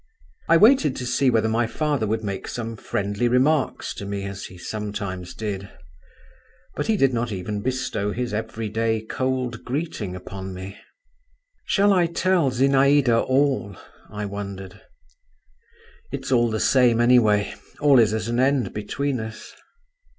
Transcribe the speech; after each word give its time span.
I 0.49 0.57
waited 0.57 0.95
to 0.95 1.05
see 1.05 1.29
whether 1.29 1.47
my 1.47 1.67
father 1.67 2.07
would 2.07 2.23
make 2.23 2.47
some 2.47 2.75
friendly 2.75 3.27
remarks 3.27 3.93
to 3.93 4.03
me, 4.07 4.23
as 4.23 4.45
he 4.45 4.57
sometimes 4.57 5.35
did…. 5.35 5.69
But 6.75 6.87
he 6.87 6.97
did 6.97 7.13
not 7.13 7.31
even 7.31 7.61
bestow 7.61 8.11
his 8.11 8.33
everyday 8.33 9.01
cold 9.01 9.63
greeting 9.63 10.15
upon 10.15 10.55
me. 10.55 10.79
"Shall 11.65 11.93
I 11.93 12.07
tell 12.07 12.49
Zinaïda 12.49 13.23
all?" 13.29 13.77
I 14.09 14.25
wondered…. 14.25 14.81
"It's 16.11 16.31
all 16.31 16.49
the 16.49 16.59
same, 16.59 16.99
anyway; 16.99 17.53
all 17.79 17.99
is 17.99 18.11
at 18.11 18.25
an 18.27 18.39
end 18.39 18.73
between 18.73 19.19
us." 19.19 19.53